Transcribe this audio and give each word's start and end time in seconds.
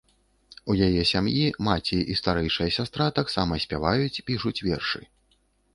У 0.73 0.75
яе 0.87 1.03
сям'і 1.11 1.43
маці 1.69 1.99
і 2.15 2.17
старэйшая 2.23 2.69
сястра 2.79 3.05
таксама 3.19 3.53
спяваюць, 3.69 4.21
пішуць 4.33 4.61
вершы. 4.69 5.01